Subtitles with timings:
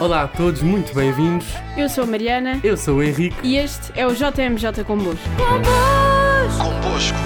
[0.00, 1.46] Olá a todos, muito bem-vindos.
[1.76, 3.36] Eu sou a Mariana Eu sou o Henrique.
[3.44, 5.28] e este é o JMJ Convosco.
[6.56, 7.18] Convosco.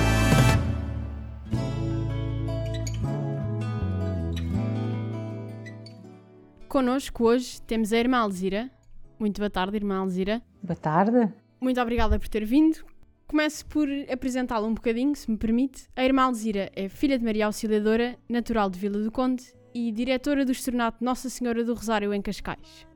[6.69, 8.71] Connosco hoje temos a irmã Alzira.
[9.19, 10.43] Muito boa tarde, irmã Alzira.
[10.63, 11.31] Boa tarde.
[11.61, 12.79] Muito obrigada por ter vindo.
[13.27, 15.87] Começo por apresentá-la um bocadinho, se me permite.
[15.95, 20.45] A irmã Alzira é filha de Maria Auxiliadora, natural de Vila do Conde e diretora
[20.45, 22.87] do Externato Nossa Senhora do Rosário em Cascais.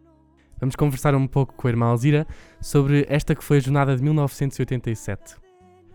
[0.58, 2.26] Vamos conversar um pouco com a irmã Alzira
[2.60, 5.36] sobre esta que foi a jornada de 1987.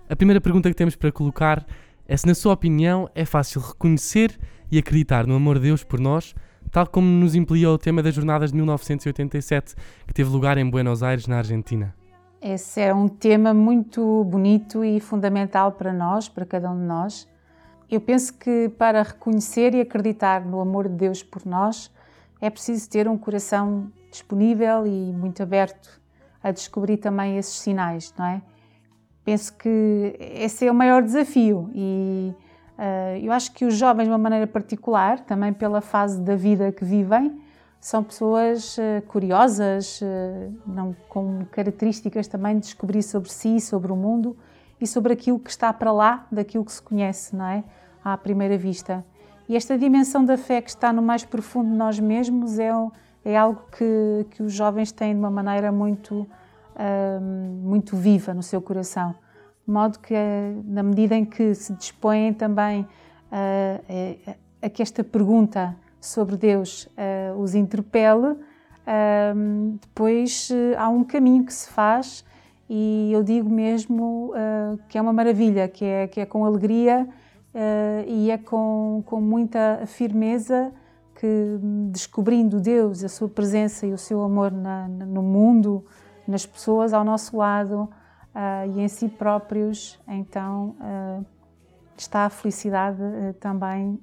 [0.09, 1.65] A primeira pergunta que temos para colocar
[2.07, 4.37] é se, na sua opinião, é fácil reconhecer
[4.71, 6.35] e acreditar no amor de Deus por nós,
[6.69, 9.75] tal como nos impeliu o tema das jornadas de 1987,
[10.05, 11.95] que teve lugar em Buenos Aires, na Argentina.
[12.41, 17.27] Esse é um tema muito bonito e fundamental para nós, para cada um de nós.
[17.91, 21.91] Eu penso que para reconhecer e acreditar no amor de Deus por nós,
[22.39, 25.99] é preciso ter um coração disponível e muito aberto
[26.41, 28.41] a descobrir também esses sinais, não é?
[29.25, 32.33] Penso que esse é o maior desafio e
[32.79, 36.71] uh, eu acho que os jovens, de uma maneira particular, também pela fase da vida
[36.71, 37.41] que vivem,
[37.79, 43.97] são pessoas uh, curiosas, uh, não, com características também de descobrir sobre si, sobre o
[43.97, 44.37] mundo
[44.81, 47.63] e sobre aquilo que está para lá daquilo que se conhece, não é?
[48.03, 49.05] À primeira vista.
[49.47, 52.71] E esta dimensão da fé que está no mais profundo de nós mesmos é,
[53.23, 58.41] é algo que, que os jovens têm de uma maneira muito, uh, muito viva no
[58.41, 59.13] seu coração.
[59.67, 60.15] De modo que,
[60.65, 66.89] na medida em que se dispõem também uh, a que esta pergunta sobre Deus
[67.37, 72.25] os interpele, uh, depois há um caminho que se faz
[72.73, 74.31] e eu digo mesmo
[74.87, 77.05] que é uma maravilha, que é, que é com alegria
[78.07, 80.71] e é com, com muita firmeza
[81.15, 81.59] que
[81.91, 85.85] descobrindo Deus, a sua presença e o seu amor na, no mundo,
[86.25, 87.89] nas pessoas ao nosso lado
[88.73, 90.73] e em si próprios, então
[91.97, 93.03] está a felicidade
[93.41, 93.99] também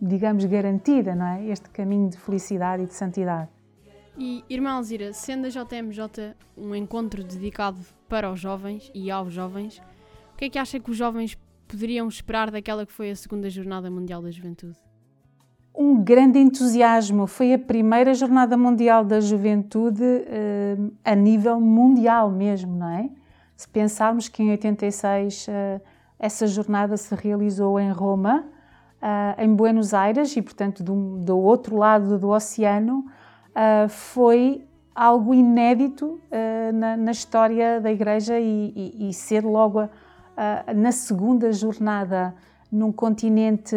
[0.00, 1.46] digamos, garantida, não é?
[1.46, 3.48] Este caminho de felicidade e de santidade.
[4.16, 9.82] E, irmã Alzira, sendo a JMJ um encontro dedicado para os jovens e aos jovens,
[10.32, 11.36] o que é que acha que os jovens
[11.66, 14.76] poderiam esperar daquela que foi a segunda Jornada Mundial da Juventude?
[15.76, 17.26] Um grande entusiasmo.
[17.26, 23.10] Foi a primeira Jornada Mundial da Juventude uh, a nível mundial mesmo, não é?
[23.56, 25.80] Se pensarmos que em 86 uh,
[26.18, 28.44] essa jornada se realizou em Roma,
[29.02, 33.04] uh, em Buenos Aires e, portanto, do, do outro lado do oceano,
[33.54, 39.88] uh, foi algo inédito uh, na, na, história da Igreja e, e, e ser logo
[40.74, 42.34] na segunda jornada
[42.72, 43.76] num continente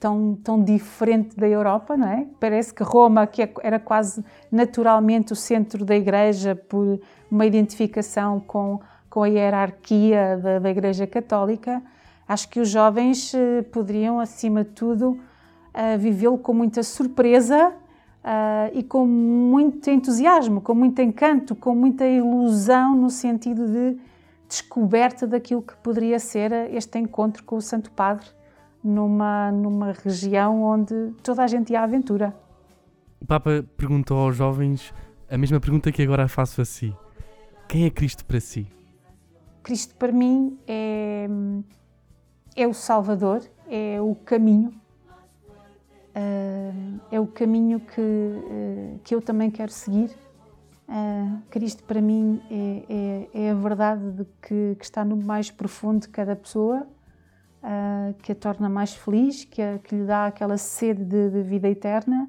[0.00, 2.26] tão, tão diferente da Europa, não é?
[2.40, 6.98] Parece que Roma, que é, era quase naturalmente o centro da Igreja por
[7.30, 11.82] uma identificação com, com a hierarquia da, da Igreja Católica,
[12.28, 15.18] Acho que os jovens eh, poderiam, acima de tudo,
[15.72, 17.72] eh, vivê-lo com muita surpresa
[18.30, 23.96] eh, e com muito entusiasmo, com muito encanto, com muita ilusão no sentido de
[24.46, 28.26] descoberta daquilo que poderia ser este encontro com o Santo Padre
[28.84, 32.36] numa, numa região onde toda a gente ia à aventura.
[33.18, 34.92] O Papa perguntou aos jovens
[35.30, 36.94] a mesma pergunta que agora faço a si:
[37.66, 38.66] Quem é Cristo para si?
[39.62, 41.26] Cristo para mim é
[42.58, 43.40] é o Salvador,
[43.70, 44.74] é o caminho,
[46.18, 50.10] uh, é o caminho que, uh, que eu também quero seguir.
[50.88, 55.50] Uh, Cristo, para mim, é, é, é a verdade de que, que, está no mais
[55.50, 56.86] profundo de cada pessoa,
[58.22, 61.68] que a torna mais feliz, que, a, que lhe dá aquela sede de, de vida
[61.68, 62.28] eterna.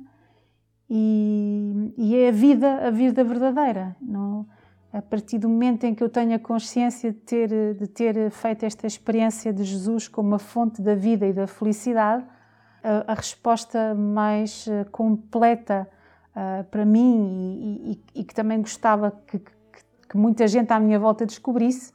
[0.89, 3.95] E, e, é a vida, a vida verdadeira.
[4.01, 4.45] Não?
[4.91, 8.65] a partir do momento em que eu tenho a consciência de ter, de ter feito
[8.65, 12.25] esta experiência de Jesus como a fonte da vida e da felicidade,
[12.83, 15.87] a, resposta mais eh, completa
[16.35, 19.49] uh, para mim e, e, e, que também gostava que, que,
[20.09, 21.93] que, muita gente à minha volta descobrisse,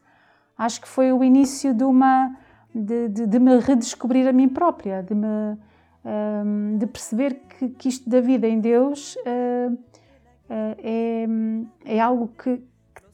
[0.58, 2.36] acho que foi o início de uma
[2.74, 5.56] de, de, de me redescobrir a mim própria, de me um,
[6.04, 9.78] ehm, de perceber que, que, isto da vida em Deus uh, uh,
[10.78, 11.26] é,
[11.84, 12.62] é algo que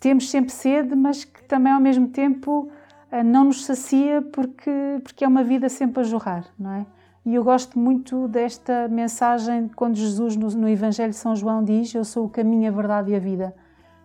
[0.00, 2.70] temos sempre sede, mas que também ao mesmo tempo
[3.10, 4.70] eh, não nos sacia porque,
[5.02, 6.86] porque é uma vida sempre a jorrar, não é?
[7.24, 11.94] E eu gosto muito desta mensagem quando Jesus no, no Evangelho de São João diz:
[11.94, 13.54] Eu sou o caminho, a verdade e a vida.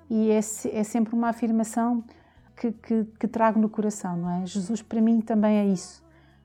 [0.09, 2.03] E é, é sempre uma afirmação
[2.55, 4.45] que, que, que, trago no coração, não é?
[4.45, 6.03] Jesus para mim também é isso.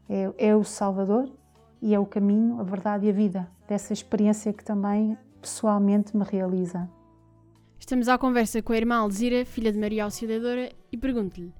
[0.08, 1.31] É, é o Salvador
[1.82, 6.25] e é o caminho, a verdade e a vida dessa experiência que também pessoalmente me
[6.25, 6.88] realiza.
[7.78, 11.52] Estamos à conversa com a irmã Alzira, filha de Maria Auxiliadora, e pergunto-lhe: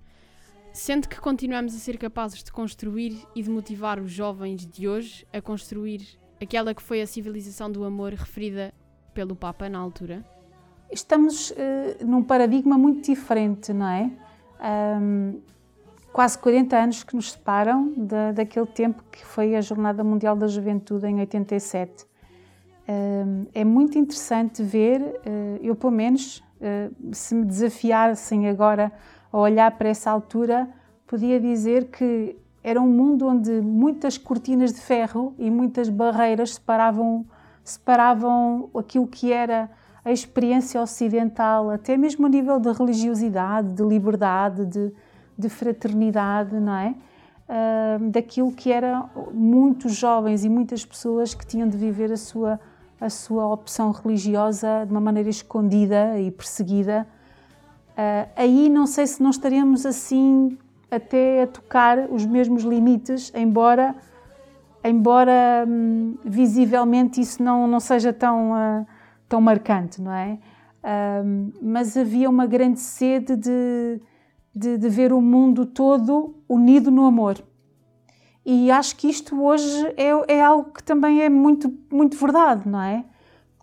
[0.73, 5.27] sente que continuamos a ser capazes de construir e de motivar os jovens de hoje
[5.33, 8.73] a construir aquela que foi a civilização do amor referida
[9.13, 10.25] pelo Papa na altura?
[10.91, 11.55] Estamos uh,
[12.05, 14.11] num paradigma muito diferente, não é?
[15.01, 15.41] Um,
[16.13, 20.47] quase 40 anos que nos separam da, daquele tempo que foi a Jornada Mundial da
[20.47, 22.07] Juventude em 87.
[22.89, 28.93] Um, é muito interessante ver, uh, eu pelo menos, uh, se me desafiassem agora
[29.32, 30.69] a olhar para essa altura,
[31.06, 37.25] podia dizer que era um mundo onde muitas cortinas de ferro e muitas barreiras separavam,
[37.65, 39.71] separavam aquilo que era
[40.05, 44.93] a experiência ocidental, até mesmo a nível de religiosidade, de liberdade, de,
[45.37, 46.94] de fraternidade, não é?
[47.49, 52.61] Uh, daquilo que eram muitos jovens e muitas pessoas que tinham de viver a sua,
[53.00, 57.06] a sua opção religiosa de uma maneira escondida e perseguida.
[57.91, 60.57] Uh, aí não sei se não estaríamos assim
[60.91, 63.95] até a tocar os mesmos limites, embora,
[64.83, 68.87] embora hum, visivelmente isso não, não seja tão, uh,
[69.29, 70.39] tão marcante, não é?
[70.83, 74.01] Uh, mas havia uma grande sede de,
[74.55, 77.39] de, de, ver o mundo todo unido no amor.
[78.45, 82.81] E acho que isto hoje é, é algo que também é muito, muito verdade, não
[82.81, 83.05] é?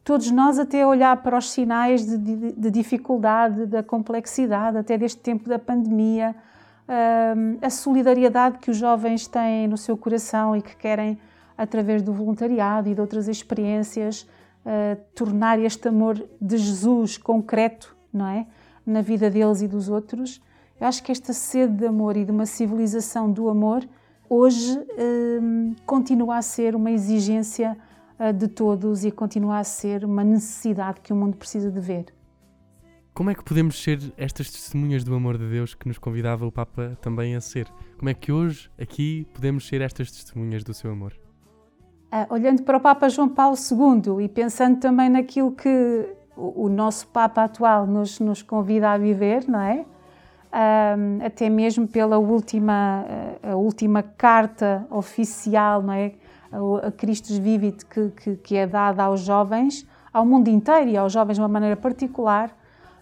[0.08, 5.20] Todos nós, até olhar para os sinais de, de, de dificuldade, da complexidade, até deste
[5.20, 6.34] tempo da pandemia,
[7.62, 11.20] a solidariedade que os jovens têm no seu coração e que querem,
[11.58, 14.26] através do voluntariado e de outras experiências,
[14.66, 18.48] uh, tornar este amor de Jesus concreto, não é?
[18.86, 20.42] Na vida deles e dos outros.
[20.80, 23.86] Eu acho que esta sede de amor e de uma civilização do amor
[24.30, 24.80] hoje
[25.86, 27.78] continua a ser uma exigência
[28.36, 32.14] de todos e continua a ser uma necessidade que o mundo precisa de ver.
[33.14, 36.52] Como é que podemos ser estas testemunhas do amor de Deus que nos convidava o
[36.52, 37.68] Papa também a ser?
[37.98, 41.14] Como é que hoje, aqui, podemos ser estas testemunhas do seu amor?
[42.12, 47.08] Ah, olhando para o Papa João Paulo II e pensando também naquilo que o, nosso
[47.08, 49.84] Papa atual nos, nos, convida a viver, não é?
[51.26, 53.04] Até mesmo pela última,
[53.42, 56.14] a última carta oficial, não é?
[56.52, 61.12] A, Christus Vivit, que, que, que é dada aos jovens, ao mundo inteiro e aos
[61.14, 62.56] jovens de uma maneira particular,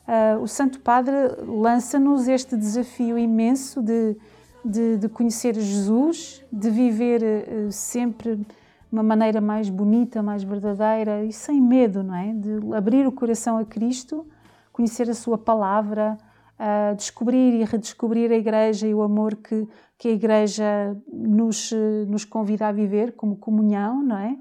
[0.08, 1.16] uh, o Santo Padre
[1.48, 4.18] lança-nos este desafio imenso de,
[4.64, 8.46] de, de, conhecer Jesus, de viver uh, sempre
[8.92, 12.34] uma maneira mais bonita, mais verdadeira e sem medo, não é?
[12.34, 14.26] De abrir o coração a Cristo,
[14.72, 16.18] conhecer a Sua palavra,
[16.60, 19.68] uh, descobrir e redescobrir a Igreja e o amor que,
[19.98, 21.72] que a Igreja nos,
[22.08, 24.38] nos convida a viver como comunhão, não é?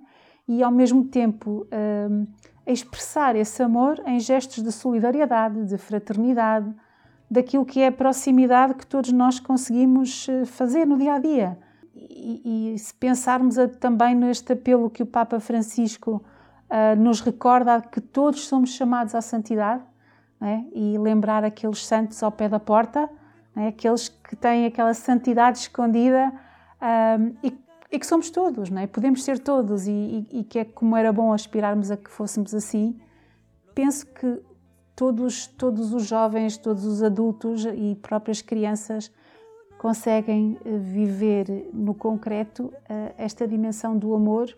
[0.47, 1.67] E ao mesmo tempo
[2.67, 6.75] a expressar esse amor em gestos de solidariedade, de fraternidade,
[7.31, 11.59] daquilo que é a proximidade que todos nós conseguimos eh, fazer no dia a dia.
[11.95, 16.25] E, e se pensarmos a, também neste apelo que o Papa Francisco
[16.71, 19.83] uh, nos recorda que todos somos chamados à santidade
[20.44, 20.64] é?
[20.73, 23.08] e lembrar aqueles santos ao pé da porta,
[23.56, 23.69] é?
[23.69, 26.32] aqueles que têm aquela santidade escondida
[26.81, 28.89] uh, e e que somos todos, não é?
[28.89, 32.53] Podemos ser todos e, e, e, que é como era bom aspirarmos a que fôssemos
[32.53, 32.98] assim.
[33.72, 34.43] Penso que
[34.96, 39.13] todos, todos os jovens, todos os adultos e próprias crianças
[39.79, 44.56] conseguem eh, viver no concreto eh, esta dimensão do amor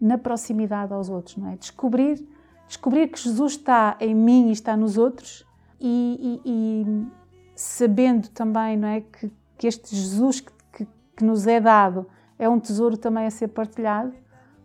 [0.00, 1.56] na proximidade aos outros, não é?
[1.56, 2.26] Descobrir,
[2.68, 5.44] descobrir que Jesus está em mim e está nos outros
[5.80, 7.06] e, e
[7.54, 12.06] sabendo também, não é, que, que este Jesus que, que, que nos é dado
[12.38, 14.12] é um tesouro também a ser partilhado,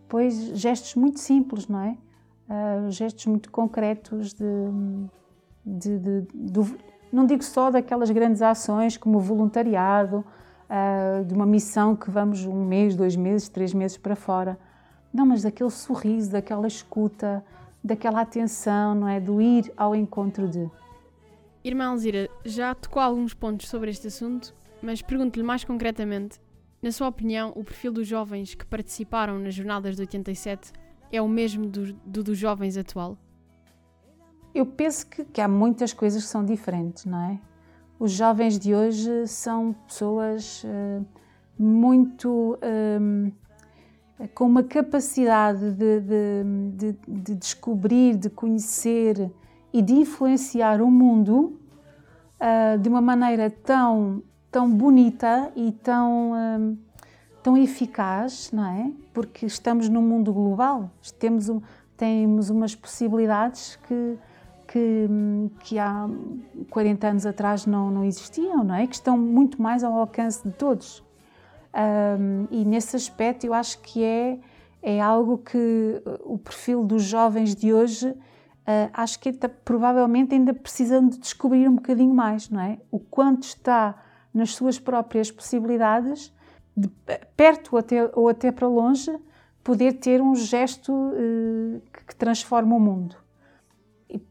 [0.08, 1.96] pois gestos muito simples, não é?
[2.48, 4.44] Uh, gestos muito concretos de,
[5.64, 6.76] de, de, de,
[7.10, 10.24] não digo só daquelas grandes ações como o voluntariado,
[10.68, 14.58] uh, de uma missão que vamos um mês, dois meses, três meses para fora,
[15.12, 17.44] não, mas daquele sorriso, daquela escuta,
[17.84, 19.20] daquela atenção, não é?
[19.20, 20.68] Do ir ao encontro de.
[21.62, 26.40] Irmã Alzira, já tocou alguns pontos sobre este assunto, mas pergunto-lhe mais concretamente
[26.84, 30.70] na sua opinião, o perfil dos jovens que participaram nas jornadas de 87
[31.10, 33.16] é o mesmo do, do dos jovens atual?
[34.54, 37.40] Eu penso que, que, há muitas coisas que são diferentes, não é?
[37.98, 41.06] Os jovens de hoje são pessoas uh,
[41.58, 42.58] muito.
[42.62, 43.32] Um,
[44.34, 46.44] com uma capacidade de, de,
[46.76, 49.30] de, de, descobrir, de conhecer
[49.72, 51.58] e de influenciar o mundo
[52.40, 54.22] uh, de uma maneira tão
[54.54, 56.76] tão bonita e tão, hum,
[57.42, 58.92] tão eficaz, não é?
[59.12, 61.50] Porque estamos num mundo global, temos,
[61.96, 64.16] temos umas possibilidades que,
[64.68, 65.08] que,
[65.58, 66.08] que há
[66.70, 68.86] 40 anos atrás não, não existiam, não é?
[68.86, 71.03] Que estão muito mais ao alcance de todos.
[71.74, 74.38] Um, e nesse aspecto eu acho que é,
[74.80, 80.54] é algo que o perfil dos jovens de hoje uh, acho que está, provavelmente ainda
[80.54, 82.78] precisando de descobrir um bocadinho mais, não é?
[82.90, 84.00] O quanto está
[84.32, 86.32] nas suas próprias possibilidades,
[86.76, 86.88] de
[87.36, 89.12] perto ou até, ou até para longe,
[89.62, 93.16] poder ter um gesto uh, que, que transforma o mundo.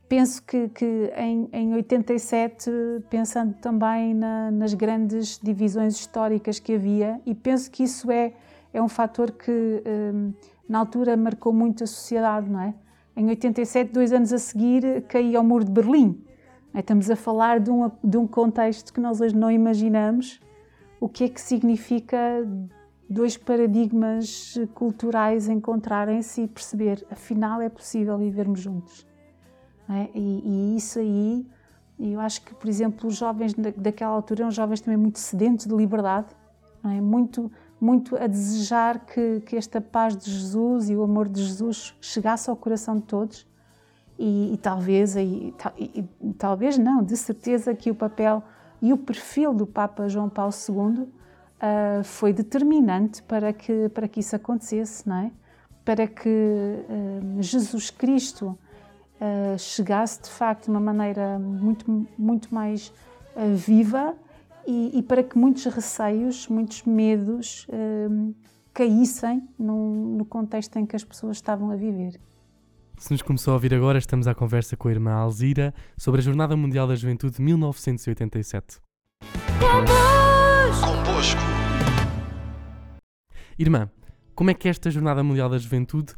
[0.07, 2.69] Penso que, que em, em 87,
[3.09, 8.33] pensando também na, nas grandes divisões históricas que havia, e penso que isso é,
[8.73, 10.33] é um fator que um,
[10.69, 12.73] na altura marcou muito a sociedade, não é?
[13.15, 16.23] Em 87, dois anos a seguir, caía o muro de Berlim.
[16.75, 20.39] Estamos a falar de um, de um contexto que nós hoje não imaginamos
[20.99, 22.17] o que é que significa
[23.09, 29.05] dois paradigmas culturais encontrarem-se e perceber, afinal é possível vivermos juntos.
[29.89, 30.09] É?
[30.13, 31.45] E, e, isso aí,
[31.99, 35.75] eu acho que, por exemplo, os jovens daquela altura eram jovens também muito sedentos de
[35.75, 36.27] liberdade,
[36.85, 37.01] é?
[37.01, 41.95] muito, muito a desejar que, que esta paz de Jesus e o amor de Jesus
[42.01, 43.45] chegasse ao coração de todos.
[44.17, 48.43] E, e talvez, e, e, talvez não, de certeza que o papel
[48.81, 51.09] e o perfil do Papa João Paulo II uh,
[51.59, 55.31] ah, foi determinante para que, para que isso acontecesse, não é?
[55.83, 58.57] Para que uh, Jesus Cristo
[59.19, 62.93] uh, chegasse de facto de uma maneira muito, muito mais
[63.35, 64.15] uh, viva
[64.65, 68.35] e, e, para que muitos receios, muitos medos uh,
[68.73, 72.19] caíssem no, no contexto em que as pessoas estavam a viver.
[72.97, 76.23] Se nos começou a ouvir agora, estamos à conversa com a irmã Alzira sobre a
[76.23, 78.79] Jornada Mundial da Juventude de 1987.
[79.59, 81.41] Convosco!
[83.57, 83.89] Irmã,
[84.35, 86.13] como é que esta Jornada Mundial da Juventude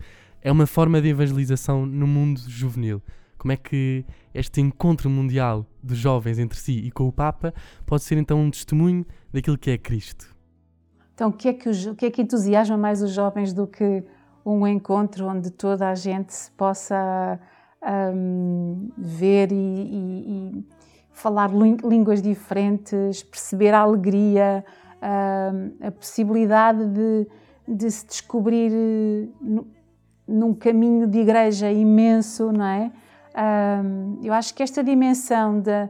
[0.46, 3.02] é uma forma de evangelização no mundo juvenil.
[3.36, 7.52] Como é que este encontro mundial dos jovens entre si e com o Papa
[7.84, 10.36] pode ser então um testemunho daquilo que é Cristo?
[11.16, 14.04] Então, o que é que, o que, é que entusiasma mais os jovens do que
[14.46, 17.40] um encontro onde toda a gente se possa
[18.14, 20.66] um, ver e, e, e,
[21.12, 21.50] falar
[21.84, 24.64] línguas diferentes, perceber a alegria,
[25.02, 27.28] um, a possibilidade de,
[27.68, 28.72] de se descobrir
[30.28, 32.92] num caminho de igreja imenso, não é?
[33.36, 35.90] Um, eu acho que esta dimensão de,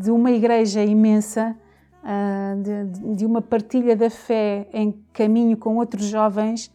[0.00, 1.56] de uma igreja imensa,
[2.02, 6.66] uh, de, de, uma partilha da fé em caminho com outros jovens,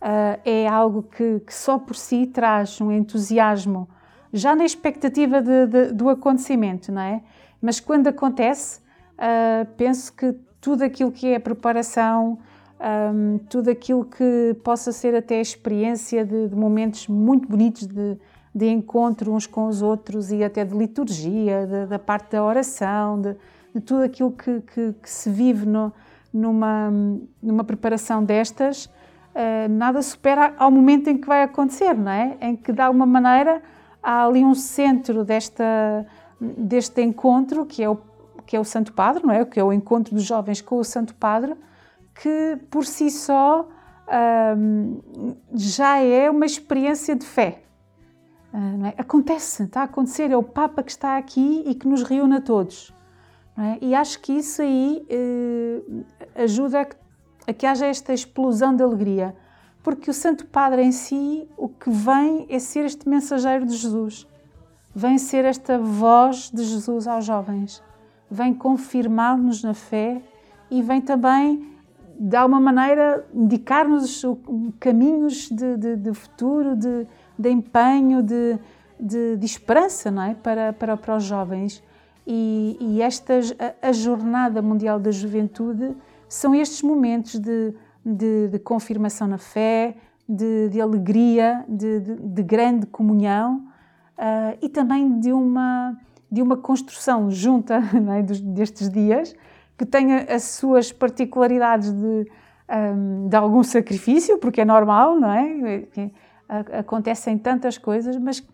[0.00, 3.88] uh, é algo que, que, só por si traz um entusiasmo,
[4.32, 7.22] já na expectativa de, do acontecimento, não é?
[7.60, 8.80] Mas quando acontece,
[9.14, 12.38] uh, penso que tudo aquilo que é a preparação,
[12.80, 18.18] um, tudo aquilo que possa ser até experiência de, de momentos muito bonitos de,
[18.54, 23.20] de, encontro uns com os outros e até de liturgia, de, da parte da oração,
[23.20, 23.36] de,
[23.80, 25.92] tudo aquilo que, que, que se vive no,
[26.32, 26.92] numa,
[27.42, 32.36] numa preparação destas, uh, nada supera ao momento em que vai acontecer, não é?
[32.40, 33.62] Em que, de alguma maneira,
[34.02, 36.06] há ali um centro desta,
[36.40, 37.98] deste encontro, que é, o,
[38.46, 39.44] que é o Santo Padre, não é?
[39.44, 41.54] Que é o encontro dos jovens com o Santo Padre,
[42.20, 43.68] que por si só
[45.52, 47.62] já é uma experiência de fé.
[48.52, 48.94] Uh, é?
[48.96, 52.40] Acontece, está a acontecer, é o Papa que está aqui e que nos reúne a
[52.40, 52.94] todos.
[53.58, 53.78] É?
[53.84, 56.04] E acho que isso aí uh,
[56.36, 56.96] ajuda a que,
[57.48, 59.34] a que haja esta explosão de alegria,
[59.82, 64.26] porque o Santo Padre em si, o que vem é ser este mensageiro de Jesus,
[64.94, 67.82] vem ser esta voz de Jesus aos jovens,
[68.30, 70.22] vem confirmar-nos na fé
[70.70, 71.75] e vem também
[72.18, 74.24] de alguma maneira, indicar-nos
[74.80, 77.06] caminhos de, de, de, futuro, de,
[77.38, 78.58] de empenho, de,
[78.98, 80.34] de, esperança não é?
[80.34, 81.82] para, para, para os jovens.
[82.26, 85.94] E, e estas, a, Jornada Mundial da Juventude
[86.28, 89.94] são estes momentos de, de, confirmação na fé,
[90.28, 93.62] de, alegria, de, grande comunhão
[94.18, 95.96] uh, e também de uma,
[96.30, 97.80] de uma construção junta
[98.16, 98.22] é?
[98.22, 99.36] destes dias
[99.76, 102.30] que tenha as suas particularidades de,
[102.70, 105.78] um, de algum sacrifício, porque é normal, não é?
[106.78, 108.46] Acontecem tantas coisas, mas,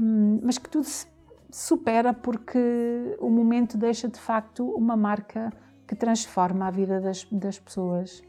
[0.00, 1.06] um, mas que tudo se
[1.50, 5.50] supera porque o momento deixa de facto uma marca
[5.86, 8.22] que transforma a vida das, das pessoas.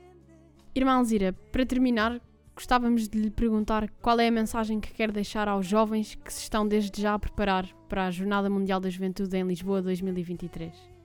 [0.74, 2.22] Irmã Alzira, para terminar,
[2.56, 6.42] gostávamos de lhe perguntar qual é a mensagem que quer deixar aos jovens que se
[6.42, 10.97] estão desde já a preparar para a Jornada Mundial da Juventude em Lisboa 2023.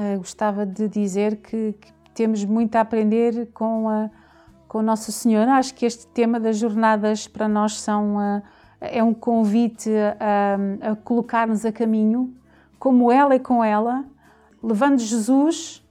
[0.00, 4.08] Uh, gostava de dizer que, que, temos muito a aprender com a
[4.66, 5.54] com Nossa Senhora.
[5.54, 8.42] Acho que este tema das jornadas para nós são uh,
[8.80, 12.34] é um convite a, a colocar-nos a caminho,
[12.78, 14.04] como ela e com ela,
[14.62, 15.86] levando Jesus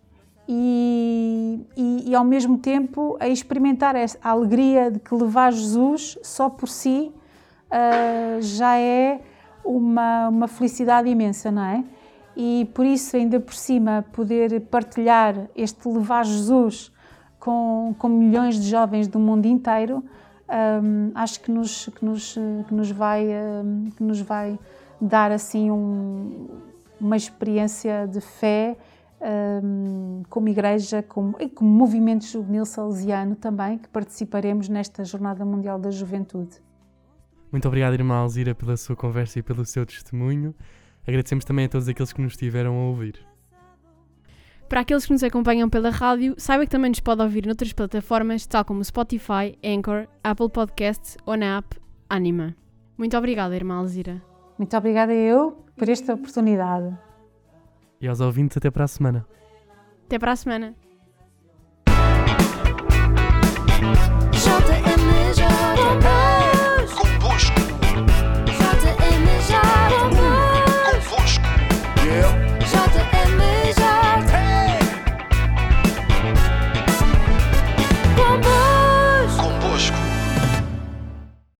[0.47, 6.49] e, e, e, ao mesmo tempo a experimentar a alegria de que levar Jesus só
[6.49, 7.11] por si
[7.67, 9.21] uh, já é
[9.63, 11.83] uma, uma felicidade imensa, não é?
[12.41, 16.89] E por isso, ainda por cima, poder partilhar este levar Jesus
[17.37, 20.01] com, com milhões de jovens do mundo inteiro,
[20.81, 24.57] um, acho que nos, que nos, que nos, vai, um, que nos vai
[25.01, 26.47] dar assim um,
[26.97, 28.77] uma experiência de fé
[29.61, 35.77] um, como igreja como, e como movimento juvenil salesiano também, que participaremos nesta Jornada Mundial
[35.77, 36.55] da Juventude.
[37.51, 40.55] Muito obrigado, irmã Alzira, pela sua conversa e pelo seu testemunho.
[41.09, 43.25] Agradecemos também a todos aqueles que nos estiveram a ouvir.
[44.69, 48.45] Para aqueles que nos acompanham pela rádio, saiba que também nos pode ouvir noutras plataformas,
[48.45, 51.75] tal como Spotify, Anchor, Apple Podcasts ou na app
[52.07, 52.55] Anima.
[52.95, 54.21] Muito obrigada, irmã Alzira.
[54.55, 56.95] Muito obrigada eu por esta oportunidade.
[57.99, 59.25] E aos ouvintes, até para a semana.
[60.05, 60.75] Até para a semana.